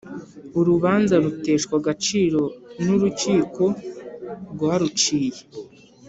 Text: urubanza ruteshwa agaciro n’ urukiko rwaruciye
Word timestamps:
urubanza 0.59 1.15
ruteshwa 1.23 1.73
agaciro 1.81 2.41
n’ 2.83 2.87
urukiko 2.95 3.63
rwaruciye 4.51 5.41